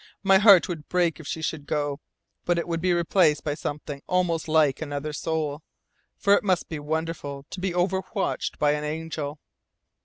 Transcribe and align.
My 0.23 0.39
heart 0.39 0.67
would 0.67 0.89
break 0.89 1.19
if 1.19 1.27
she 1.27 1.43
should 1.43 1.67
go. 1.67 1.99
But 2.43 2.57
it 2.57 2.67
would 2.67 2.81
be 2.81 2.91
replaced 2.91 3.43
by 3.43 3.53
something 3.53 4.01
almost 4.07 4.47
like 4.47 4.81
another 4.81 5.13
soul. 5.13 5.61
For 6.17 6.33
it 6.33 6.43
must 6.43 6.69
be 6.69 6.79
wonderful 6.79 7.45
to 7.51 7.59
be 7.59 7.71
over 7.71 8.01
watched 8.15 8.57
by 8.57 8.71
an 8.71 8.83
angel." 8.83 9.39